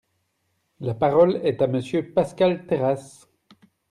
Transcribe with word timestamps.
La 0.79 0.95
parole 0.95 1.35
est 1.43 1.61
à 1.61 1.67
Monsieur 1.67 2.11
Pascal 2.11 2.65
Terrasse. 2.65 3.27